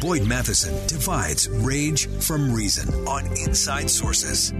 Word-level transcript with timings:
Boyd 0.00 0.26
Matheson 0.26 0.74
divides 0.86 1.46
rage 1.50 2.08
from 2.08 2.54
reason 2.54 3.06
on 3.06 3.26
Inside 3.36 3.90
Sources. 3.90 4.50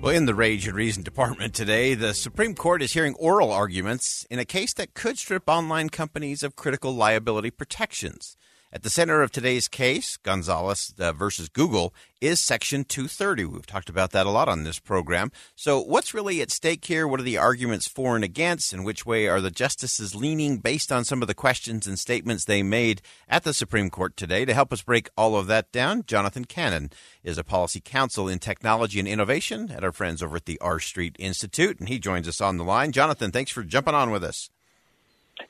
Well, 0.00 0.14
in 0.14 0.26
the 0.26 0.34
Rage 0.34 0.68
and 0.68 0.76
Reason 0.76 1.02
Department 1.02 1.54
today, 1.54 1.94
the 1.94 2.14
Supreme 2.14 2.54
Court 2.54 2.82
is 2.82 2.92
hearing 2.92 3.16
oral 3.16 3.50
arguments 3.50 4.28
in 4.30 4.38
a 4.38 4.44
case 4.44 4.72
that 4.74 4.94
could 4.94 5.18
strip 5.18 5.48
online 5.48 5.88
companies 5.88 6.44
of 6.44 6.54
critical 6.54 6.94
liability 6.94 7.50
protections. 7.50 8.36
At 8.74 8.82
the 8.82 8.90
center 8.90 9.22
of 9.22 9.30
today's 9.30 9.68
case, 9.68 10.16
Gonzalez 10.16 10.92
uh, 10.98 11.12
versus 11.12 11.48
Google, 11.48 11.94
is 12.20 12.42
Section 12.42 12.82
230. 12.82 13.44
We've 13.44 13.64
talked 13.64 13.88
about 13.88 14.10
that 14.10 14.26
a 14.26 14.30
lot 14.30 14.48
on 14.48 14.64
this 14.64 14.80
program. 14.80 15.30
So, 15.54 15.80
what's 15.80 16.12
really 16.12 16.42
at 16.42 16.50
stake 16.50 16.84
here? 16.84 17.06
What 17.06 17.20
are 17.20 17.24
the 17.24 17.38
arguments 17.38 17.86
for 17.86 18.16
and 18.16 18.24
against? 18.24 18.72
And 18.72 18.84
which 18.84 19.06
way 19.06 19.28
are 19.28 19.40
the 19.40 19.52
justices 19.52 20.16
leaning 20.16 20.56
based 20.56 20.90
on 20.90 21.04
some 21.04 21.22
of 21.22 21.28
the 21.28 21.34
questions 21.34 21.86
and 21.86 21.96
statements 21.96 22.46
they 22.46 22.64
made 22.64 23.00
at 23.28 23.44
the 23.44 23.54
Supreme 23.54 23.90
Court 23.90 24.16
today? 24.16 24.44
To 24.44 24.54
help 24.54 24.72
us 24.72 24.82
break 24.82 25.08
all 25.16 25.36
of 25.36 25.46
that 25.46 25.70
down, 25.70 26.02
Jonathan 26.04 26.44
Cannon 26.44 26.90
is 27.22 27.38
a 27.38 27.44
policy 27.44 27.80
counsel 27.80 28.28
in 28.28 28.40
technology 28.40 28.98
and 28.98 29.06
innovation 29.06 29.70
at 29.70 29.84
our 29.84 29.92
friends 29.92 30.20
over 30.20 30.34
at 30.34 30.46
the 30.46 30.60
R 30.60 30.80
Street 30.80 31.14
Institute, 31.20 31.78
and 31.78 31.88
he 31.88 32.00
joins 32.00 32.26
us 32.26 32.40
on 32.40 32.56
the 32.56 32.64
line. 32.64 32.90
Jonathan, 32.90 33.30
thanks 33.30 33.52
for 33.52 33.62
jumping 33.62 33.94
on 33.94 34.10
with 34.10 34.24
us. 34.24 34.50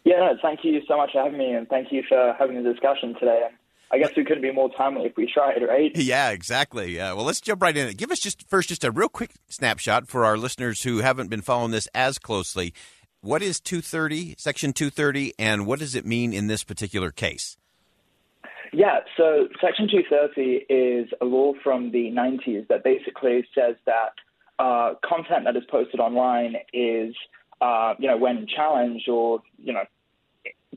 Yeah, 0.04 0.16
no, 0.16 0.36
thank 0.40 0.60
you 0.62 0.80
so 0.88 0.96
much 0.96 1.10
for 1.12 1.22
having 1.22 1.38
me, 1.38 1.52
and 1.52 1.68
thank 1.68 1.92
you 1.92 2.02
for 2.08 2.34
having 2.38 2.62
the 2.62 2.72
discussion 2.72 3.14
today. 3.14 3.48
I 3.92 3.98
guess 3.98 4.10
we 4.16 4.24
couldn't 4.24 4.42
be 4.42 4.50
more 4.50 4.70
timely 4.76 5.06
if 5.06 5.16
we 5.16 5.30
tried, 5.32 5.62
right? 5.62 5.92
Yeah, 5.96 6.30
exactly. 6.30 6.98
Uh, 6.98 7.14
well, 7.14 7.24
let's 7.24 7.40
jump 7.40 7.62
right 7.62 7.76
in. 7.76 7.94
Give 7.96 8.10
us 8.10 8.18
just 8.18 8.48
first 8.48 8.68
just 8.68 8.82
a 8.82 8.90
real 8.90 9.08
quick 9.08 9.30
snapshot 9.48 10.08
for 10.08 10.24
our 10.24 10.36
listeners 10.36 10.82
who 10.82 10.98
haven't 10.98 11.28
been 11.28 11.42
following 11.42 11.70
this 11.70 11.88
as 11.94 12.18
closely. 12.18 12.74
What 13.20 13.40
is 13.40 13.60
230, 13.60 14.34
Section 14.36 14.72
230, 14.72 15.34
and 15.38 15.66
what 15.66 15.78
does 15.78 15.94
it 15.94 16.04
mean 16.04 16.32
in 16.32 16.46
this 16.46 16.64
particular 16.64 17.10
case? 17.10 17.56
Yeah, 18.72 19.00
so 19.16 19.48
Section 19.60 19.88
230 19.88 20.66
is 20.68 21.08
a 21.20 21.24
law 21.24 21.52
from 21.62 21.92
the 21.92 22.10
90s 22.10 22.66
that 22.68 22.82
basically 22.82 23.46
says 23.54 23.76
that 23.86 24.14
uh, 24.58 24.94
content 25.04 25.44
that 25.44 25.56
is 25.56 25.62
posted 25.70 26.00
online 26.00 26.56
is 26.72 27.14
uh, 27.60 27.94
you 27.98 28.08
know, 28.08 28.16
when 28.16 28.46
challenged 28.46 29.08
or, 29.08 29.42
you 29.58 29.72
know, 29.72 29.84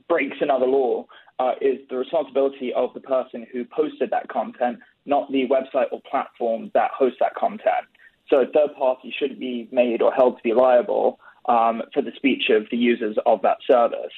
breaks 0.08 0.36
another 0.40 0.66
law, 0.66 1.04
uh, 1.38 1.52
is 1.60 1.78
the 1.88 1.96
responsibility 1.96 2.72
of 2.74 2.92
the 2.94 3.00
person 3.00 3.46
who 3.52 3.64
posted 3.64 4.10
that 4.10 4.28
content, 4.28 4.78
not 5.06 5.30
the 5.30 5.46
website 5.48 5.86
or 5.92 6.00
platform 6.10 6.70
that 6.74 6.90
hosts 6.90 7.18
that 7.20 7.34
content. 7.34 7.86
So 8.28 8.42
a 8.42 8.46
third 8.46 8.74
party 8.76 9.14
shouldn't 9.16 9.40
be 9.40 9.68
made 9.70 10.02
or 10.02 10.12
held 10.12 10.36
to 10.36 10.42
be 10.42 10.52
liable 10.52 11.18
um, 11.46 11.82
for 11.94 12.02
the 12.02 12.12
speech 12.16 12.50
of 12.50 12.66
the 12.70 12.76
users 12.76 13.16
of 13.24 13.40
that 13.42 13.58
service. 13.70 14.12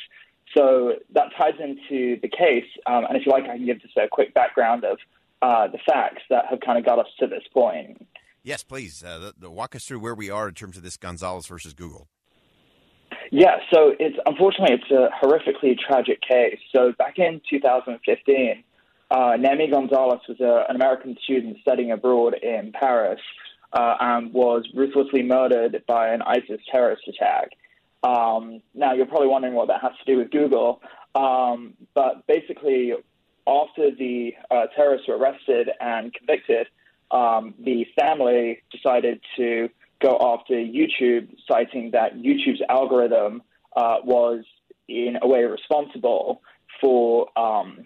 So 0.56 0.95
that 1.14 1.28
ties 1.39 1.55
into 1.61 2.19
the 2.20 2.28
case. 2.28 2.64
Um, 2.86 3.05
and 3.05 3.17
if 3.17 3.24
you 3.24 3.30
like, 3.30 3.45
I 3.45 3.56
can 3.56 3.67
give 3.67 3.80
just 3.80 3.97
a 3.97 4.08
quick 4.11 4.34
background 4.34 4.84
of 4.84 4.98
uh, 5.42 5.69
the 5.69 5.78
facts 5.86 6.22
that 6.28 6.47
have 6.50 6.61
kind 6.61 6.78
of 6.78 6.84
got 6.84 6.98
us 6.98 7.06
to 7.20 7.27
this 7.27 7.45
point. 7.52 8.05
Yes, 8.42 8.64
please. 8.64 9.05
Uh, 9.05 9.19
the, 9.19 9.34
the 9.39 9.50
walk 9.50 9.77
us 9.77 9.84
through 9.84 10.00
where 10.00 10.14
we 10.14 10.30
are 10.30 10.48
in 10.48 10.55
terms 10.55 10.77
of 10.77 10.83
this 10.83 10.97
Gonzalez 10.97 11.47
versus 11.47 11.74
Google. 11.74 12.08
Yeah, 13.31 13.59
so 13.73 13.92
it's 13.98 14.17
unfortunately 14.27 14.77
it's 14.77 14.91
a 14.91 15.09
horrifically 15.25 15.78
tragic 15.78 16.20
case. 16.20 16.59
So 16.75 16.92
back 16.98 17.19
in 17.19 17.41
2015, 17.48 18.64
uh, 19.11 19.36
Gonzalez 19.36 20.20
was 20.28 20.41
a, 20.41 20.64
an 20.69 20.75
American 20.75 21.17
student 21.23 21.58
studying 21.62 21.92
abroad 21.92 22.34
in 22.42 22.73
Paris 22.73 23.20
uh, 23.73 23.95
and 24.01 24.33
was 24.33 24.67
ruthlessly 24.75 25.23
murdered 25.23 25.83
by 25.86 26.08
an 26.08 26.23
ISIS 26.23 26.61
terrorist 26.70 27.03
attack. 27.06 27.51
Um, 28.03 28.62
now 28.75 28.95
you're 28.95 29.06
probably 29.06 29.28
wondering 29.28 29.55
what 29.55 29.69
that 29.69 29.81
has 29.83 29.92
to 30.05 30.12
do 30.12 30.19
with 30.19 30.31
Google, 30.31 30.81
um, 31.14 31.75
but 31.95 32.27
basically, 32.27 32.95
after 33.47 33.91
the 33.91 34.33
uh, 34.51 34.67
terrorists 34.75 35.06
were 35.06 35.19
arrested 35.19 35.69
and 35.81 36.12
convicted, 36.14 36.67
um, 37.11 37.55
the 37.58 37.86
family 37.98 38.62
decided 38.73 39.20
to 39.36 39.69
go 40.00 40.18
after 40.34 40.54
YouTube, 40.54 41.28
citing 41.46 41.90
that 41.92 42.16
YouTube's 42.16 42.62
algorithm 42.68 43.42
uh, 43.77 43.98
was 44.05 44.44
in 44.88 45.18
a 45.22 45.27
way 45.27 45.44
responsible 45.44 46.42
for 46.80 47.28
um, 47.38 47.84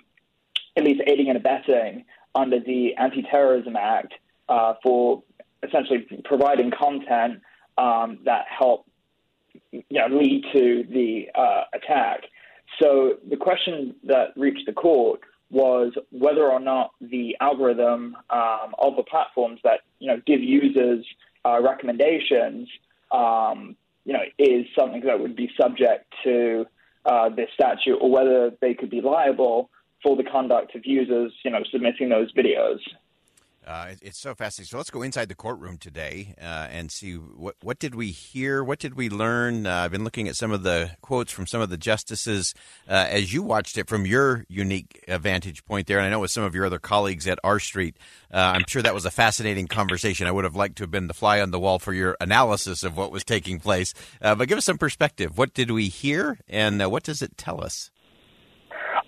at 0.77 0.85
least 0.85 1.03
aiding 1.07 1.29
and 1.29 1.37
abetting 1.37 2.05
under 2.35 2.61
the 2.61 2.95
Anti-Terrorism 2.97 3.77
Act 3.77 4.15
uh, 4.49 4.75
for 4.83 5.23
essentially 5.63 6.07
providing 6.25 6.71
content 6.71 7.41
um, 7.79 8.19
that 8.25 8.45
helped 8.49 8.89
you 9.71 9.83
know, 9.91 10.07
lead 10.09 10.45
to 10.53 10.85
the 10.91 11.29
uh, 11.35 11.65
attack. 11.73 12.23
So 12.83 13.19
the 13.29 13.37
question 13.37 13.95
that 14.05 14.29
reached 14.37 14.67
the 14.67 14.73
court 14.73 15.21
was 15.51 15.93
whether 16.11 16.51
or 16.51 16.61
not 16.61 16.93
the 17.01 17.37
algorithm 17.41 18.17
um, 18.31 18.75
of 18.79 18.97
the 18.97 19.05
platforms 19.05 19.61
that 19.63 19.81
you 19.99 20.09
know 20.09 20.21
give 20.27 20.41
users 20.41 21.05
uh, 21.45 21.61
recommendations, 21.61 22.69
um, 23.13 23.77
you 24.05 24.13
know, 24.13 24.23
is 24.39 24.67
something 24.79 25.03
that 25.03 25.21
would 25.21 25.37
be 25.37 25.51
subject 25.61 26.13
to 26.25 26.67
uh, 27.05 27.29
this 27.29 27.49
statute, 27.55 27.97
or 27.97 28.11
whether 28.11 28.51
they 28.61 28.75
could 28.75 28.91
be 28.91 29.01
liable 29.01 29.71
for 30.03 30.17
the 30.17 30.25
conduct 30.25 30.75
of 30.75 30.85
users, 30.85 31.33
you 31.45 31.51
know, 31.51 31.63
submitting 31.71 32.09
those 32.09 32.33
videos. 32.33 32.79
Uh, 33.67 33.95
it's 34.03 34.19
so 34.19 34.35
fascinating. 34.35 34.69
So 34.69 34.77
let's 34.77 34.91
go 34.91 35.01
inside 35.01 35.29
the 35.29 35.35
courtroom 35.35 35.79
today 35.79 36.35
uh, 36.41 36.69
and 36.71 36.91
see 36.91 37.15
what 37.15 37.57
what 37.63 37.79
did 37.79 37.95
we 37.95 38.11
hear, 38.11 38.63
what 38.63 38.79
did 38.79 38.95
we 38.95 39.09
learn. 39.09 39.67
Uh, 39.67 39.77
I've 39.77 39.91
been 39.91 40.05
looking 40.05 40.29
at 40.29 40.37
some 40.37 40.53
of 40.53 40.63
the 40.63 40.91
quotes 41.01 41.33
from 41.33 41.47
some 41.47 41.63
of 41.63 41.71
the 41.71 41.79
justices 41.79 42.55
uh, 42.89 43.07
as 43.09 43.33
you 43.33 43.43
watched 43.43 43.79
it 43.79 43.89
from 43.89 44.05
your 44.05 44.45
unique 44.49 45.03
vantage 45.09 45.65
point 45.65 45.87
there, 45.87 45.99
and 45.99 46.07
I 46.07 46.11
know 46.11 46.21
with 46.21 46.31
some 46.31 46.45
of 46.45 46.55
your 46.55 46.67
other 46.67 46.79
colleagues 46.79 47.27
at 47.27 47.39
R 47.43 47.59
Street. 47.59 47.97
Uh, 48.33 48.53
I'm 48.55 48.65
sure 48.69 48.83
that 48.83 48.95
was 48.95 49.07
a 49.07 49.11
fascinating 49.11 49.67
conversation. 49.67 50.27
I 50.27 50.33
would 50.33 50.45
have 50.45 50.57
liked 50.57 50.77
to 50.77 50.83
have 50.83 50.91
been 50.91 51.07
the 51.07 51.15
fly 51.15 51.41
on 51.41 51.51
the 51.51 51.61
wall 51.61 51.79
for 51.79 51.95
your 51.95 52.17
analysis 52.21 52.83
of 52.83 52.97
what 52.99 53.11
was 53.11 53.25
taking 53.25 53.61
place. 53.61 53.95
Uh, 54.21 54.35
but 54.35 54.49
give 54.49 54.59
us 54.59 54.67
some 54.67 54.79
perspective. 54.79 55.39
What 55.39 55.55
did 55.55 55.71
we 55.71 55.89
hear, 55.89 56.39
and 56.49 56.85
what 56.91 57.03
does 57.03 57.23
it 57.23 57.39
tell 57.39 57.65
us? 57.65 57.91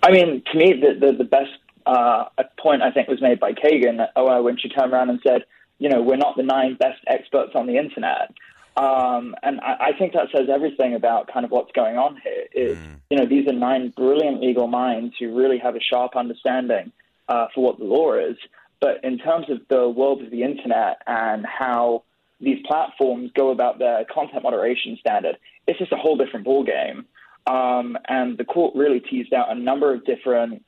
I 0.01 0.11
mean, 0.11 0.41
to 0.51 0.57
me, 0.57 0.73
the, 0.73 1.07
the, 1.07 1.13
the 1.13 1.23
best 1.23 1.51
uh, 1.87 2.25
a 2.37 2.43
point 2.59 2.81
I 2.81 2.91
think 2.91 3.07
was 3.07 3.21
made 3.21 3.39
by 3.39 3.53
Kagan 3.53 4.05
uh, 4.15 4.41
when 4.41 4.57
she 4.57 4.67
turned 4.67 4.91
around 4.91 5.09
and 5.09 5.19
said, 5.25 5.45
you 5.79 5.89
know, 5.89 6.01
we're 6.01 6.17
not 6.17 6.35
the 6.35 6.43
nine 6.43 6.75
best 6.75 6.99
experts 7.07 7.51
on 7.55 7.65
the 7.65 7.77
internet. 7.77 8.33
Um, 8.75 9.35
and 9.41 9.59
I, 9.61 9.87
I, 9.87 9.91
think 9.97 10.13
that 10.13 10.27
says 10.35 10.49
everything 10.53 10.93
about 10.93 11.31
kind 11.33 11.45
of 11.45 11.51
what's 11.51 11.71
going 11.71 11.97
on 11.97 12.19
here. 12.23 12.45
Is 12.53 12.77
mm. 12.77 12.99
you 13.09 13.17
know 13.17 13.25
these 13.25 13.47
are 13.47 13.53
nine 13.53 13.91
brilliant 13.95 14.39
legal 14.39 14.67
minds 14.67 15.15
who 15.19 15.35
really 15.35 15.57
have 15.57 15.75
a 15.75 15.79
sharp 15.79 16.15
understanding 16.15 16.91
uh, 17.27 17.47
for 17.55 17.63
what 17.63 17.79
the 17.79 17.85
law 17.85 18.13
is. 18.13 18.37
But 18.79 19.03
in 19.03 19.17
terms 19.17 19.49
of 19.49 19.61
the 19.69 19.89
world 19.89 20.21
of 20.21 20.29
the 20.29 20.43
internet 20.43 21.01
and 21.07 21.43
how 21.43 22.03
these 22.39 22.59
platforms 22.67 23.31
go 23.33 23.49
about 23.49 23.79
their 23.79 24.05
content 24.05 24.43
moderation 24.43 24.95
standard, 24.99 25.37
it's 25.65 25.79
just 25.79 25.91
a 25.91 25.97
whole 25.97 26.15
different 26.15 26.45
ballgame. 26.45 27.05
Um, 27.47 27.97
and 28.07 28.37
the 28.37 28.43
court 28.43 28.75
really 28.75 28.99
teased 28.99 29.33
out 29.33 29.49
a 29.49 29.55
number 29.55 29.91
of 29.91 30.05
different 30.05 30.63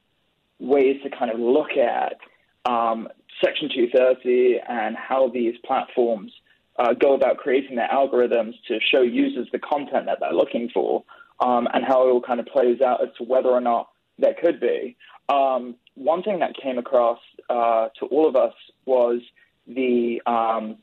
ways 0.59 0.97
to 1.03 1.09
kind 1.09 1.31
of 1.31 1.39
look 1.39 1.71
at 1.71 2.17
um, 2.65 3.07
Section 3.43 3.69
230 3.69 4.59
and 4.67 4.95
how 4.95 5.29
these 5.29 5.55
platforms 5.65 6.31
uh, 6.77 6.93
go 6.93 7.13
about 7.13 7.37
creating 7.37 7.75
their 7.75 7.87
algorithms 7.87 8.53
to 8.67 8.79
show 8.91 9.01
users 9.01 9.47
the 9.51 9.59
content 9.59 10.05
that 10.05 10.19
they're 10.19 10.33
looking 10.33 10.69
for, 10.73 11.03
um, 11.39 11.67
and 11.73 11.83
how 11.85 12.07
it 12.07 12.11
all 12.11 12.21
kind 12.21 12.39
of 12.39 12.45
plays 12.45 12.81
out 12.81 13.01
as 13.01 13.09
to 13.17 13.23
whether 13.23 13.49
or 13.49 13.61
not 13.61 13.89
there 14.17 14.35
could 14.41 14.59
be. 14.59 14.95
Um, 15.29 15.75
one 15.95 16.23
thing 16.23 16.39
that 16.39 16.55
came 16.55 16.77
across 16.77 17.19
uh, 17.49 17.89
to 17.99 18.05
all 18.07 18.27
of 18.27 18.35
us 18.35 18.53
was 18.85 19.21
the 19.67 20.21
um, 20.25 20.77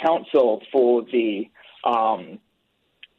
counsel 0.00 0.62
for 0.70 1.02
the 1.10 1.48
um, 1.84 2.38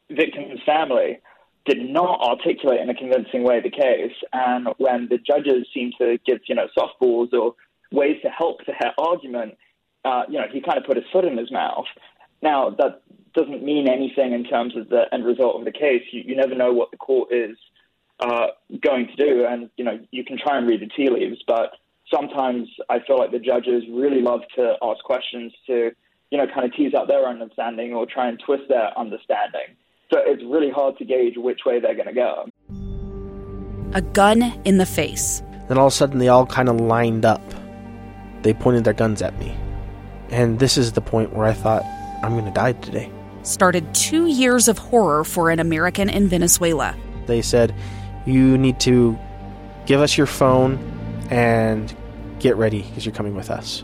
victim's 0.09 0.59
family 0.65 1.19
did 1.65 1.89
not 1.89 2.21
articulate 2.21 2.81
in 2.81 2.89
a 2.89 2.95
convincing 2.95 3.43
way 3.43 3.61
the 3.61 3.69
case. 3.69 4.15
And 4.33 4.69
when 4.77 5.07
the 5.09 5.17
judges 5.17 5.67
seemed 5.73 5.93
to 5.99 6.17
give, 6.25 6.39
you 6.47 6.55
know, 6.55 6.67
softballs 6.77 7.33
or 7.33 7.55
ways 7.91 8.17
to 8.23 8.29
help 8.29 8.65
the 8.65 8.73
argument, 8.97 9.57
uh, 10.05 10.23
you 10.29 10.39
know, 10.39 10.47
he 10.51 10.61
kind 10.61 10.77
of 10.77 10.85
put 10.85 10.95
his 10.95 11.05
foot 11.11 11.25
in 11.25 11.37
his 11.37 11.51
mouth. 11.51 11.85
Now, 12.41 12.69
that 12.69 13.01
doesn't 13.33 13.63
mean 13.63 13.89
anything 13.89 14.33
in 14.33 14.45
terms 14.45 14.75
of 14.75 14.89
the 14.89 15.03
end 15.13 15.25
result 15.25 15.57
of 15.57 15.65
the 15.65 15.71
case. 15.71 16.03
You, 16.11 16.23
you 16.25 16.35
never 16.35 16.55
know 16.55 16.73
what 16.73 16.91
the 16.91 16.97
court 16.97 17.31
is 17.31 17.57
uh, 18.19 18.47
going 18.81 19.07
to 19.07 19.15
do. 19.15 19.45
And, 19.45 19.69
you 19.77 19.83
know, 19.83 19.99
you 20.11 20.23
can 20.23 20.37
try 20.37 20.57
and 20.57 20.67
read 20.67 20.81
the 20.81 20.87
tea 20.87 21.09
leaves, 21.09 21.41
but 21.45 21.73
sometimes 22.13 22.67
I 22.89 22.99
feel 23.05 23.17
like 23.17 23.31
the 23.31 23.39
judges 23.39 23.83
really 23.91 24.21
love 24.21 24.41
to 24.55 24.75
ask 24.81 25.03
questions 25.03 25.53
to, 25.67 25.91
you 26.31 26.37
know, 26.37 26.47
kind 26.47 26.65
of 26.65 26.73
tease 26.73 26.93
out 26.93 27.07
their 27.07 27.27
understanding 27.27 27.93
or 27.93 28.05
try 28.05 28.27
and 28.29 28.41
twist 28.43 28.63
their 28.69 28.97
understanding. 28.97 29.75
So 30.11 30.17
it's 30.25 30.43
really 30.43 30.71
hard 30.71 30.97
to 30.97 31.05
gauge 31.05 31.37
which 31.37 31.61
way 31.65 31.79
they're 31.79 31.95
going 31.95 32.07
to 32.07 32.13
go. 32.13 32.49
A 33.93 34.01
gun 34.01 34.41
in 34.65 34.77
the 34.77 34.85
face. 34.85 35.41
Then 35.67 35.77
all 35.77 35.87
of 35.87 35.93
a 35.93 35.95
sudden, 35.95 36.19
they 36.19 36.27
all 36.27 36.45
kind 36.45 36.67
of 36.67 36.81
lined 36.81 37.25
up. 37.25 37.41
They 38.41 38.53
pointed 38.53 38.83
their 38.83 38.93
guns 38.93 39.21
at 39.21 39.37
me. 39.39 39.55
And 40.29 40.59
this 40.59 40.77
is 40.77 40.93
the 40.93 41.01
point 41.01 41.33
where 41.33 41.45
I 41.45 41.53
thought, 41.53 41.83
I'm 42.23 42.33
going 42.33 42.45
to 42.45 42.51
die 42.51 42.73
today. 42.73 43.11
Started 43.43 43.93
two 43.93 44.27
years 44.27 44.67
of 44.67 44.77
horror 44.77 45.23
for 45.23 45.49
an 45.49 45.59
American 45.59 46.09
in 46.09 46.27
Venezuela. 46.27 46.95
They 47.25 47.41
said, 47.41 47.73
You 48.25 48.57
need 48.57 48.79
to 48.81 49.17
give 49.85 50.01
us 50.01 50.17
your 50.17 50.27
phone 50.27 50.77
and 51.29 51.95
get 52.39 52.55
ready 52.57 52.81
because 52.81 53.05
you're 53.05 53.15
coming 53.15 53.35
with 53.35 53.49
us. 53.49 53.83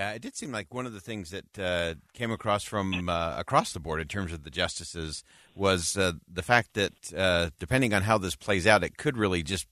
Yeah, 0.00 0.12
it 0.12 0.22
did 0.22 0.34
seem 0.34 0.50
like 0.50 0.72
one 0.72 0.86
of 0.86 0.94
the 0.94 1.00
things 1.00 1.28
that 1.28 1.58
uh, 1.58 1.94
came 2.14 2.30
across 2.30 2.64
from 2.64 3.10
uh, 3.10 3.34
across 3.36 3.74
the 3.74 3.80
board 3.80 4.00
in 4.00 4.08
terms 4.08 4.32
of 4.32 4.44
the 4.44 4.50
justices 4.50 5.22
was 5.54 5.94
uh, 5.94 6.12
the 6.26 6.42
fact 6.42 6.72
that 6.72 7.12
uh, 7.14 7.50
depending 7.58 7.92
on 7.92 8.00
how 8.00 8.16
this 8.16 8.34
plays 8.34 8.66
out, 8.66 8.82
it 8.82 8.96
could 8.96 9.18
really 9.18 9.42
just 9.42 9.66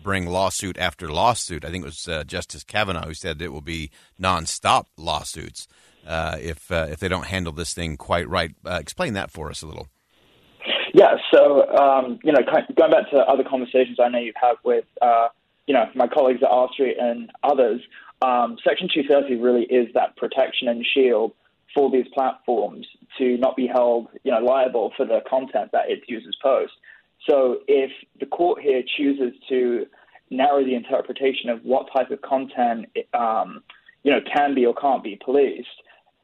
bring 0.00 0.26
lawsuit 0.26 0.78
after 0.78 1.08
lawsuit. 1.08 1.64
I 1.64 1.72
think 1.72 1.82
it 1.82 1.86
was 1.86 2.06
uh, 2.06 2.22
Justice 2.22 2.62
Kavanaugh 2.62 3.06
who 3.06 3.14
said 3.14 3.42
it 3.42 3.52
will 3.52 3.62
be 3.62 3.90
nonstop 4.16 4.84
lawsuits 4.96 5.66
uh, 6.06 6.36
if 6.40 6.70
if 6.70 7.00
they 7.00 7.08
don't 7.08 7.26
handle 7.26 7.52
this 7.52 7.74
thing 7.74 7.96
quite 7.96 8.28
right. 8.28 8.54
explain 8.64 9.14
that 9.14 9.32
for 9.32 9.50
us 9.50 9.60
a 9.60 9.66
little. 9.66 9.88
Yeah, 10.92 11.16
so 11.32 11.68
um, 11.76 12.20
you 12.22 12.30
know, 12.30 12.42
going 12.76 12.92
back 12.92 13.10
to 13.10 13.16
other 13.16 13.42
conversations 13.42 13.98
I 14.00 14.08
know 14.08 14.20
you've 14.20 14.36
had 14.40 14.54
with 14.62 14.84
you 15.66 15.74
know 15.74 15.86
my 15.96 16.06
colleagues 16.06 16.44
at 16.44 16.48
R 16.48 16.68
Street 16.72 16.96
and 17.00 17.32
others 17.42 17.80
um, 18.22 18.56
Section 18.64 18.88
230 18.92 19.36
really 19.36 19.64
is 19.64 19.92
that 19.94 20.16
protection 20.16 20.68
and 20.68 20.84
shield 20.84 21.32
for 21.74 21.90
these 21.90 22.06
platforms 22.14 22.86
to 23.18 23.36
not 23.38 23.56
be 23.56 23.66
held, 23.66 24.08
you 24.22 24.30
know, 24.30 24.38
liable 24.38 24.92
for 24.96 25.04
the 25.04 25.20
content 25.28 25.70
that 25.72 25.90
its 25.90 26.02
users 26.08 26.36
post. 26.42 26.72
So 27.28 27.58
if 27.66 27.90
the 28.20 28.26
court 28.26 28.62
here 28.62 28.82
chooses 28.96 29.32
to 29.48 29.86
narrow 30.30 30.64
the 30.64 30.74
interpretation 30.74 31.50
of 31.50 31.64
what 31.64 31.88
type 31.92 32.10
of 32.10 32.22
content, 32.22 32.86
um, 33.12 33.62
you 34.02 34.12
know, 34.12 34.20
can 34.32 34.54
be 34.54 34.64
or 34.64 34.74
can't 34.74 35.02
be 35.02 35.18
policed, 35.22 35.68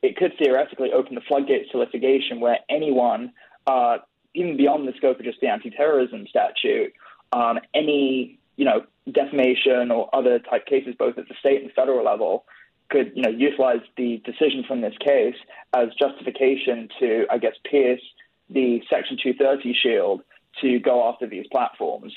it 0.02 0.16
could 0.16 0.32
theoretically 0.38 0.92
open 0.92 1.14
the 1.14 1.20
floodgates 1.22 1.70
to 1.72 1.78
litigation 1.78 2.40
where 2.40 2.58
anyone, 2.68 3.32
uh, 3.66 3.98
even 4.34 4.56
beyond 4.56 4.86
the 4.86 4.92
scope 4.96 5.18
of 5.18 5.24
just 5.24 5.40
the 5.40 5.48
anti-terrorism 5.48 6.26
statute, 6.28 6.92
um, 7.32 7.58
any 7.74 8.38
you 8.60 8.66
know, 8.66 8.82
defamation 9.12 9.90
or 9.90 10.14
other 10.14 10.38
type 10.38 10.66
cases, 10.66 10.94
both 10.98 11.18
at 11.18 11.28
the 11.28 11.34
state 11.40 11.62
and 11.62 11.72
federal 11.72 12.04
level, 12.04 12.44
could, 12.90 13.12
you 13.14 13.22
know, 13.22 13.30
utilize 13.30 13.80
the 13.96 14.20
decision 14.24 14.64
from 14.66 14.80
this 14.80 14.94
case 15.04 15.36
as 15.74 15.88
justification 15.98 16.88
to, 16.98 17.26
I 17.30 17.38
guess, 17.38 17.54
pierce 17.70 18.02
the 18.48 18.80
Section 18.90 19.16
230 19.22 19.74
shield 19.80 20.22
to 20.60 20.78
go 20.80 21.08
after 21.08 21.26
these 21.26 21.46
platforms. 21.50 22.12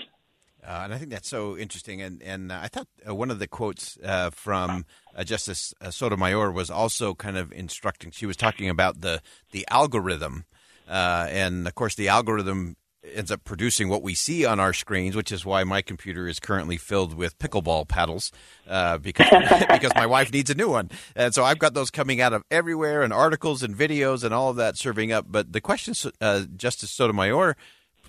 Uh, 0.65 0.81
and 0.85 0.93
I 0.93 0.97
think 0.97 1.11
that's 1.11 1.27
so 1.27 1.57
interesting. 1.57 2.01
And 2.01 2.21
and 2.23 2.51
uh, 2.51 2.59
I 2.61 2.67
thought 2.69 2.87
uh, 3.07 3.13
one 3.13 3.29
of 3.29 3.39
the 3.39 3.47
quotes 3.47 3.97
uh, 4.03 4.29
from 4.29 4.85
uh, 5.15 5.23
Justice 5.23 5.73
uh, 5.81 5.91
Sotomayor 5.91 6.51
was 6.51 6.69
also 6.71 7.13
kind 7.13 7.37
of 7.37 7.51
instructing. 7.51 8.11
She 8.11 8.25
was 8.25 8.37
talking 8.37 8.69
about 8.69 9.01
the 9.01 9.21
the 9.51 9.65
algorithm, 9.69 10.45
and 10.87 11.67
of 11.67 11.75
course, 11.75 11.95
the 11.95 12.07
algorithm 12.07 12.77
ends 13.13 13.31
up 13.31 13.43
producing 13.43 13.89
what 13.89 14.01
we 14.01 14.13
see 14.13 14.45
on 14.45 14.59
our 14.59 14.73
screens, 14.73 15.15
which 15.15 15.31
is 15.31 15.45
why 15.45 15.63
my 15.63 15.81
computer 15.81 16.27
is 16.27 16.39
currently 16.39 16.77
filled 16.77 17.13
with 17.13 17.37
pickleball 17.39 17.87
paddles 17.87 18.31
uh, 18.67 18.97
because 18.97 19.27
because 19.69 19.91
my 19.95 20.05
wife 20.05 20.31
needs 20.31 20.49
a 20.49 20.55
new 20.55 20.69
one, 20.69 20.89
and 21.15 21.33
so 21.33 21.43
I've 21.43 21.59
got 21.59 21.73
those 21.73 21.91
coming 21.91 22.21
out 22.21 22.33
of 22.33 22.43
everywhere, 22.49 23.03
and 23.03 23.11
articles 23.11 23.63
and 23.63 23.75
videos 23.75 24.23
and 24.23 24.33
all 24.33 24.49
of 24.49 24.55
that 24.57 24.77
serving 24.77 25.11
up. 25.11 25.25
But 25.29 25.53
the 25.53 25.61
question 25.61 25.93
uh, 26.21 26.43
Justice 26.55 26.91
Sotomayor 26.91 27.55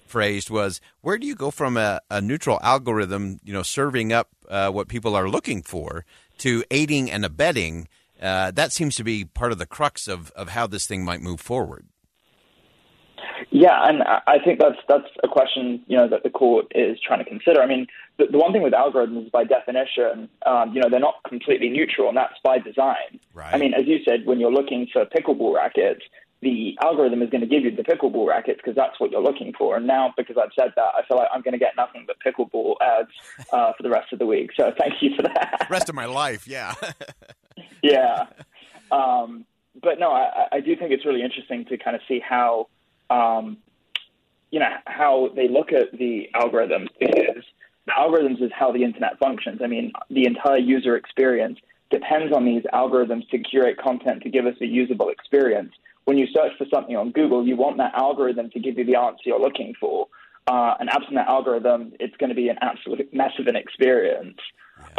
phrased 0.07 0.51
was, 0.51 0.81
where 1.01 1.19
do 1.19 1.27
you 1.27 1.35
go 1.35 1.51
from 1.51 1.77
a, 1.77 2.01
a 2.11 2.21
neutral 2.21 2.61
algorithm, 2.63 3.41
you 3.43 3.53
know, 3.53 3.63
serving 3.63 4.13
up 4.13 4.29
uh, 4.49 4.71
what 4.71 4.87
people 4.87 5.17
are 5.17 5.29
looking 5.29 5.63
for, 5.63 6.05
to 6.39 6.63
aiding 6.71 7.11
and 7.11 7.25
abetting? 7.25 7.89
Uh, 8.23 8.51
that 8.53 8.73
seems 8.73 8.95
to 8.97 9.05
be 9.05 9.25
part 9.25 9.51
of 9.51 9.59
the 9.59 9.67
crux 9.67 10.07
of, 10.07 10.31
of 10.33 10.51
how 10.51 10.67
this 10.67 10.87
thing 10.87 11.05
might 11.05 11.21
move 11.21 11.41
forward. 11.41 11.87
Yeah, 13.51 13.89
and 13.89 14.03
I 14.03 14.39
think 14.45 14.61
that's 14.61 14.79
that's 14.89 15.09
a 15.23 15.29
question 15.29 15.83
you 15.87 15.97
know 15.97 16.09
that 16.09 16.23
the 16.23 16.31
court 16.31 16.67
is 16.75 16.99
trying 17.01 17.19
to 17.19 17.25
consider. 17.25 17.61
I 17.63 17.67
mean, 17.67 17.87
the, 18.19 18.27
the 18.27 18.39
one 18.39 18.53
thing 18.53 18.63
with 18.63 18.73
algorithms, 18.73 19.31
by 19.31 19.45
definition, 19.45 20.29
um, 20.47 20.73
you 20.73 20.81
know, 20.81 20.89
they're 20.89 21.01
not 21.01 21.23
completely 21.29 21.69
neutral, 21.69 22.09
and 22.09 22.17
that's 22.17 22.35
by 22.43 22.59
design. 22.59 23.19
Right. 23.33 23.53
I 23.53 23.59
mean, 23.59 23.75
as 23.75 23.87
you 23.87 23.99
said, 24.05 24.27
when 24.27 24.41
you're 24.41 24.53
looking 24.53 24.87
for 24.93 25.05
pickleball 25.07 25.55
rackets, 25.55 26.03
the 26.43 26.77
algorithm 26.83 27.23
is 27.23 27.31
going 27.31 27.41
to 27.41 27.47
give 27.47 27.65
you 27.65 27.75
the 27.75 27.83
pickleball 27.83 28.27
rackets 28.27 28.61
because 28.63 28.77
that's 28.77 29.01
what 29.01 29.11
you're 29.11 29.23
looking 29.23 29.53
for. 29.57 29.77
And 29.77 29.87
now, 29.87 30.13
because 30.17 30.37
I've 30.37 30.53
said 30.57 30.73
that, 30.77 30.93
I 30.97 31.05
feel 31.09 31.17
like 31.17 31.29
I'm 31.33 31.41
going 31.41 31.53
to 31.53 31.59
get 31.59 31.73
nothing 31.77 32.07
but 32.07 32.17
pickleball 32.25 32.75
ads 32.81 33.11
uh, 33.53 33.73
for 33.77 33.83
the 33.83 33.91
rest 33.91 34.13
of 34.13 34.19
the 34.19 34.27
week. 34.27 34.51
So 34.57 34.73
thank 34.79 35.03
you 35.03 35.17
for 35.17 35.23
that. 35.23 35.67
Rest 35.71 35.89
of 35.89 35.95
my 35.95 36.05
life, 36.05 36.47
yeah. 36.47 36.75
yeah. 37.83 38.27
Um, 38.93 39.47
but 39.83 39.99
no, 39.99 40.13
I, 40.13 40.47
I 40.53 40.61
do 40.61 40.77
think 40.77 40.93
it's 40.93 41.05
really 41.05 41.23
interesting 41.23 41.65
to 41.67 41.79
kind 41.79 41.97
of 41.97 42.03
see 42.07 42.21
how 42.21 42.69
um, 43.11 43.59
you 44.51 44.61
know, 44.61 44.71
how 44.87 45.31
they 45.35 45.49
look 45.49 45.73
at 45.73 45.93
the 45.93 46.29
algorithms 46.35 46.89
because 46.99 47.45
the 47.87 47.93
algorithms 47.93 48.43
is 48.43 48.51
how 48.57 48.73
the 48.73 48.85
internet 48.85 49.19
functions. 49.19 49.61
I 49.63 49.67
mean, 49.67 49.93
the 50.11 50.27
entire 50.27 50.59
user 50.59 50.97
experience 50.97 51.59
depends 51.91 52.33
on 52.35 52.45
these 52.45 52.63
algorithms 52.73 53.29
to 53.31 53.39
curate 53.39 53.79
content 53.79 54.23
to 54.23 54.31
give 54.31 54.47
us 54.47 54.55
a 54.61 54.67
usable 54.67 55.09
experience. 55.09 55.73
When 56.05 56.19
you 56.19 56.27
search 56.27 56.53
for 56.59 56.67
something 56.73 56.97
on 56.97 57.11
Google, 57.13 57.47
you 57.47 57.57
want 57.57 57.79
that 57.79 57.95
algorithm 57.95 58.51
to 58.51 58.61
give 58.61 58.79
you 58.79 58.85
the 58.85 58.97
answer 58.97 59.23
you're 59.27 59.41
looking 59.41 59.75
for. 59.81 60.09
Uh, 60.47 60.75
and 60.79 60.91
absent 60.91 61.15
that 61.15 61.27
algorithm, 61.27 61.93
it's 61.99 62.17
going 62.19 62.29
to 62.29 62.37
be 62.37 62.49
an 62.49 62.59
absolute 62.61 63.13
mess 63.15 63.33
of 63.39 63.47
an 63.47 63.57
experience. 63.57 64.39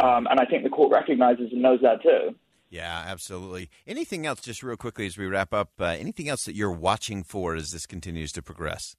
Um, 0.00 0.26
and 0.28 0.40
I 0.40 0.44
think 0.44 0.64
the 0.64 0.70
court 0.70 0.92
recognizes 0.92 1.52
and 1.52 1.62
knows 1.62 1.80
that 1.82 2.02
too. 2.02 2.34
Yeah, 2.68 3.04
absolutely. 3.06 3.70
Anything 3.86 4.26
else, 4.26 4.40
just 4.40 4.62
real 4.62 4.76
quickly 4.76 5.06
as 5.06 5.16
we 5.16 5.26
wrap 5.26 5.54
up, 5.54 5.70
uh, 5.78 5.84
anything 5.84 6.28
else 6.28 6.44
that 6.44 6.54
you're 6.54 6.72
watching 6.72 7.22
for 7.22 7.54
as 7.54 7.70
this 7.70 7.86
continues 7.86 8.32
to 8.32 8.42
progress? 8.42 8.96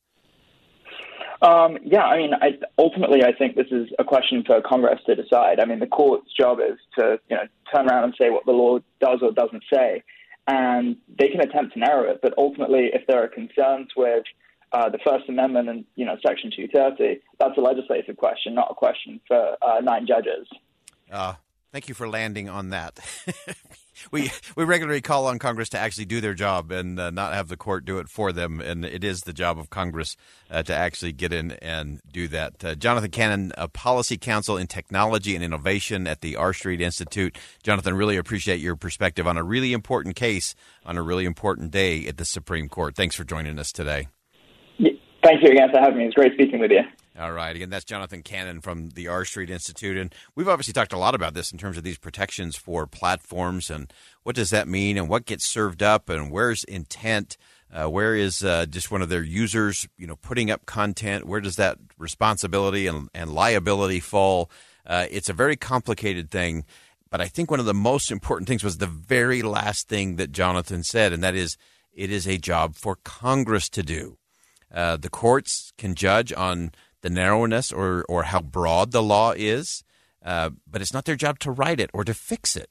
Um, 1.42 1.78
yeah, 1.84 2.04
I 2.04 2.18
mean, 2.18 2.32
I, 2.34 2.58
ultimately, 2.78 3.24
I 3.24 3.32
think 3.34 3.56
this 3.56 3.68
is 3.70 3.90
a 4.00 4.04
question 4.04 4.44
for 4.46 4.62
Congress 4.62 5.00
to 5.06 5.16
decide. 5.16 5.60
I 5.60 5.66
mean, 5.66 5.80
the 5.80 5.88
court's 5.88 6.32
job 6.34 6.60
is 6.60 6.80
to, 6.98 7.20
you 7.30 7.36
know, 7.36 7.44
turn 7.74 7.88
around 7.88 8.06
and 8.06 8.16
say 8.20 8.30
what 8.30 8.46
the 8.46 8.54
law 8.54 8.80
does 9.00 9.20
or 9.22 9.32
doesn't 9.32 9.64
say, 9.72 10.04
and 10.48 10.98
they 11.20 11.28
can 11.28 11.42
attempt 11.42 11.74
to 11.74 11.80
narrow 11.80 12.10
it. 12.10 12.20
But 12.24 12.34
ultimately, 12.38 12.90
if 12.94 13.06
there 13.08 13.24
are 13.24 13.28
concerns 13.28 13.90
with 13.96 14.24
uh, 14.72 14.90
the 14.90 14.98
First 15.06 15.30
Amendment 15.30 15.70
and, 15.70 15.86
you 15.96 16.06
know, 16.06 16.18
Section 16.26 16.52
230, 16.56 17.22
that's 17.40 17.58
a 17.58 17.62
legislative 17.62 18.18
question, 18.18 18.56
not 18.56 18.70
a 18.72 18.74
question 18.74 19.20
for 19.28 19.58
uh, 19.62 19.80
nine 19.82 20.08
judges. 20.08 20.48
Uh, 21.12 21.36
Thank 21.72 21.90
you 21.90 21.96
for 21.96 22.08
landing 22.08 22.48
on 22.48 22.70
that. 22.70 23.00
we 24.12 24.32
we 24.56 24.64
regularly 24.64 25.02
call 25.02 25.28
on 25.28 25.38
Congress 25.38 25.70
to 25.70 25.78
actually 25.78 26.06
do 26.06 26.22
their 26.22 26.34
job 26.34 26.72
and 26.72 27.00
uh, 27.00 27.10
not 27.10 27.34
have 27.34 27.50
the 27.50 27.58
court 27.58 27.84
do 27.84 28.00
it 28.00 28.08
for 28.08 28.32
them, 28.32 28.62
and 28.62 28.86
it 28.86 29.04
is 29.04 29.22
the 29.22 29.34
job 29.34 29.60
of 29.60 29.70
Congress 29.70 30.16
uh, 30.50 30.64
to 30.64 30.74
actually 30.74 31.12
get 31.12 31.34
in 31.34 31.52
and 31.54 32.00
do 32.12 32.28
that. 32.30 32.64
Uh, 32.64 32.76
Jonathan 32.76 33.12
Cannon, 33.12 33.52
a 33.58 33.68
policy 33.68 34.18
counsel 34.18 34.58
in 34.58 34.68
technology 34.68 35.36
and 35.36 35.44
innovation 35.44 36.08
at 36.08 36.22
the 36.22 36.36
R 36.36 36.54
Street 36.54 36.80
Institute. 36.80 37.38
Jonathan, 37.64 37.96
really 37.96 38.18
appreciate 38.18 38.62
your 38.62 38.76
perspective 38.76 39.28
on 39.28 39.38
a 39.38 39.44
really 39.44 39.74
important 39.74 40.16
case 40.16 40.56
on 40.86 40.98
a 40.98 41.02
really 41.02 41.26
important 41.26 41.72
day 41.72 42.08
at 42.08 42.18
the 42.18 42.26
Supreme 42.26 42.70
Court. 42.70 42.96
Thanks 42.96 43.16
for 43.16 43.26
joining 43.26 43.60
us 43.60 43.72
today. 43.72 44.08
Thank 45.24 45.44
you 45.44 45.50
again 45.50 45.70
for 45.72 45.80
having 45.80 45.98
me. 45.98 46.06
It's 46.06 46.14
great 46.14 46.34
speaking 46.34 46.60
with 46.60 46.72
you. 46.72 46.82
All 47.20 47.32
right. 47.32 47.56
Again, 47.56 47.72
that's 47.72 47.86
Jonathan 47.86 48.22
Cannon 48.22 48.62
from 48.62 48.90
the 48.90 49.08
R 49.08 49.26
Street 49.26 49.50
Institute. 49.50 49.98
And 49.98 50.14
we've 50.36 50.48
obviously 50.48 50.74
talked 50.74 50.94
a 50.94 51.00
lot 51.00 51.16
about 51.16 51.34
this 51.34 51.52
in 51.52 51.58
terms 51.58 51.76
of 51.76 51.84
these 51.84 51.98
protections 51.98 52.56
for 52.56 52.86
platforms 52.86 53.72
and 53.72 53.92
what 54.22 54.36
does 54.36 54.52
that 54.52 54.68
mean 54.68 54.98
and 54.98 55.10
what 55.10 55.26
gets 55.26 55.46
served 55.46 55.82
up 55.82 56.10
and 56.10 56.32
where's 56.32 56.64
intent. 56.66 57.38
Uh, 57.74 57.90
where 57.90 58.16
is 58.16 58.44
uh, 58.44 58.66
just 58.68 58.92
one 58.92 59.02
of 59.02 59.10
their 59.10 59.24
users, 59.24 59.88
you 59.98 60.06
know, 60.06 60.16
putting 60.16 60.52
up 60.52 60.66
content? 60.66 61.26
Where 61.26 61.42
does 61.42 61.56
that 61.56 61.80
responsibility 61.98 62.86
and, 62.86 63.10
and 63.16 63.34
liability 63.34 64.00
fall? 64.00 64.52
Uh, 64.86 65.08
it's 65.10 65.28
a 65.28 65.34
very 65.34 65.58
complicated 65.58 66.32
thing, 66.32 66.64
but 67.10 67.20
I 67.20 67.28
think 67.28 67.52
one 67.52 67.60
of 67.60 67.66
the 67.66 67.74
most 67.74 68.10
important 68.10 68.48
things 68.48 68.64
was 68.64 68.78
the 68.78 68.88
very 68.88 69.42
last 69.42 69.90
thing 69.90 70.16
that 70.16 70.32
Jonathan 70.32 70.82
said, 70.84 71.12
and 71.12 71.22
that 71.24 71.36
is, 71.36 71.58
it 71.94 72.10
is 72.10 72.26
a 72.26 72.38
job 72.38 72.76
for 72.76 72.96
Congress 73.04 73.68
to 73.70 73.84
do. 73.84 74.18
Uh, 74.74 74.96
the 74.96 75.10
courts 75.10 75.74
can 75.78 75.94
judge 75.94 76.32
on 76.32 76.72
the 77.02 77.10
narrowness 77.10 77.72
or, 77.72 78.06
or 78.10 78.24
how 78.24 78.42
broad 78.42 78.92
the 78.92 79.04
law 79.04 79.34
is, 79.36 79.84
uh, 80.24 80.50
but 80.70 80.82
it's 80.82 80.94
not 80.94 81.06
their 81.06 81.16
job 81.16 81.40
to 81.40 81.52
write 81.52 81.80
it 81.80 81.90
or 81.94 82.04
to 82.04 82.14
fix 82.14 82.56
it. 82.56 82.70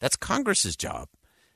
That's 0.00 0.16
Congress's 0.16 0.76
job. 0.76 1.08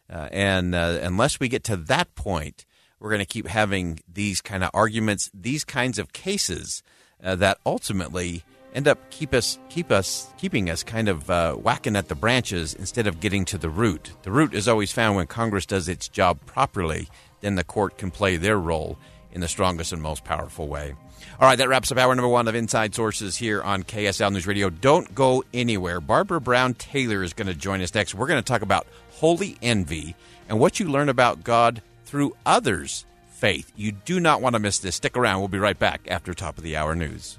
Uh, 0.09 0.29
and 0.33 0.75
uh, 0.75 0.99
unless 1.03 1.39
we 1.39 1.49
get 1.49 1.65
to 1.65 1.77
that 1.77 2.15
point, 2.15 2.67
we're 2.99 3.11
going 3.11 3.21
to 3.21 3.27
keep 3.27 3.47
having 3.47 4.01
these 4.13 4.41
kind 4.41 4.63
of 4.63 4.71
arguments, 4.75 5.31
these 5.33 5.65
kinds 5.65 5.99
of 5.99 6.13
cases 6.13 6.83
uh, 7.23 7.37
that 7.37 7.59
ultimately 7.65 8.45
end 8.75 8.87
up 8.87 9.11
keep 9.11 9.35
us 9.35 9.59
keep 9.69 9.91
us 9.91 10.33
keeping 10.39 10.71
us 10.71 10.83
kind 10.83 11.09
of 11.09 11.29
uh, 11.29 11.55
whacking 11.55 11.97
at 11.97 12.09
the 12.09 12.15
branches 12.15 12.73
instead 12.75 13.07
of 13.07 13.21
getting 13.21 13.45
to 13.45 13.59
the 13.59 13.71
root. 13.71 14.13
The 14.23 14.31
root 14.31 14.55
is 14.55 14.69
always 14.69 14.93
found 14.93 15.17
when 15.17 15.27
Congress 15.27 15.67
does 15.67 15.89
its 15.89 16.09
job 16.09 16.39
properly. 16.47 17.09
Then 17.41 17.55
the 17.55 17.65
court 17.65 17.99
can 17.99 18.11
play 18.11 18.37
their 18.37 18.59
role 18.59 18.99
in 19.33 19.41
the 19.41 19.49
strongest 19.49 19.93
and 19.93 20.03
most 20.03 20.25
powerful 20.25 20.69
way. 20.69 20.95
All 21.39 21.49
right, 21.49 21.57
that 21.57 21.69
wraps 21.69 21.91
up 21.93 21.99
hour 21.99 22.15
number 22.15 22.29
one 22.29 22.49
of 22.49 22.55
Inside 22.55 22.95
Sources 22.95 23.37
here 23.37 23.63
on 23.63 23.83
KSL 23.83 24.33
News 24.33 24.47
Radio. 24.47 24.71
Don't 24.71 25.15
go 25.15 25.45
anywhere. 25.53 26.01
Barbara 26.01 26.41
Brown 26.41 26.75
Taylor 26.75 27.23
is 27.23 27.33
going 27.33 27.49
to 27.49 27.55
join 27.55 27.81
us 27.81 27.95
next. 27.95 28.15
We're 28.15 28.27
going 28.27 28.43
to 28.43 28.47
talk 28.47 28.63
about 28.63 28.87
holy 29.13 29.57
envy 29.63 30.17
and 30.49 30.59
what 30.59 30.81
you 30.81 30.89
learn 30.89 31.09
about 31.09 31.45
God 31.45 31.83
through 32.05 32.35
others' 32.45 33.05
faith. 33.31 33.73
You 33.77 33.93
do 33.93 34.21
not 34.21 34.43
want 34.43 34.55
to 34.55 34.59
miss 34.59 34.79
this. 34.79 34.97
Stick 34.97 35.17
around. 35.17 35.41
We'll 35.41 35.49
be 35.49 35.59
right 35.59 35.79
back 35.79 36.03
after 36.09 36.35
top 36.35 36.59
of 36.59 36.65
the 36.65 36.77
hour 36.77 36.95
news. 36.95 37.39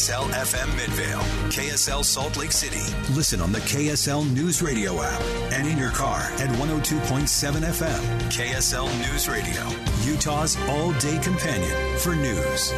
KSL 0.00 0.30
FM 0.30 0.76
Midvale, 0.76 1.18
KSL 1.50 2.02
Salt 2.02 2.38
Lake 2.38 2.52
City. 2.52 2.80
Listen 3.12 3.42
on 3.42 3.52
the 3.52 3.58
KSL 3.58 4.32
News 4.32 4.62
Radio 4.62 5.02
app 5.02 5.20
and 5.52 5.68
in 5.68 5.76
your 5.76 5.90
car 5.90 6.20
at 6.38 6.48
102.7 6.58 7.28
FM. 7.28 8.00
KSL 8.30 8.88
News 9.02 9.28
Radio, 9.28 9.68
Utah's 10.10 10.56
all 10.70 10.92
day 10.92 11.18
companion 11.18 11.98
for 11.98 12.16
news. 12.16 12.72